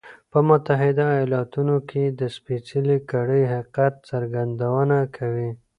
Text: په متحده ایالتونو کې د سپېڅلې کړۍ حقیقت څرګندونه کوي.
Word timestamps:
په 0.31 0.39
متحده 0.49 1.05
ایالتونو 1.19 1.75
کې 1.89 2.03
د 2.19 2.21
سپېڅلې 2.35 2.97
کړۍ 3.11 3.43
حقیقت 3.53 3.93
څرګندونه 4.09 4.97
کوي. 5.17 5.49